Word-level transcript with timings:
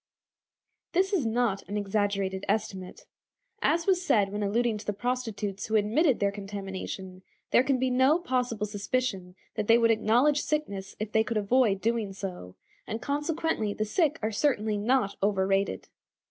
This 0.93 1.13
is 1.13 1.27
not 1.27 1.61
an 1.69 1.77
exaggerated 1.77 2.43
estimate. 2.49 3.05
As 3.61 3.85
was 3.85 4.03
said 4.03 4.31
when 4.31 4.41
alluding 4.41 4.79
to 4.79 4.85
the 4.87 4.93
prostitutes 4.93 5.67
who 5.67 5.75
admitted 5.75 6.19
their 6.19 6.31
contamination, 6.31 7.21
there 7.51 7.61
can 7.61 7.77
be 7.77 7.91
no 7.91 8.17
possible 8.17 8.65
suspicion 8.65 9.35
that 9.53 9.67
they 9.67 9.77
would 9.77 9.91
acknowledge 9.91 10.41
sickness 10.41 10.95
if 10.99 11.11
they 11.11 11.23
could 11.23 11.37
avoid 11.37 11.81
doing 11.81 12.13
so, 12.13 12.55
and 12.87 12.99
consequently 12.99 13.75
the 13.75 13.85
sick 13.85 14.17
are 14.23 14.31
certainly 14.31 14.75
not 14.79 15.17
overrated. 15.21 15.87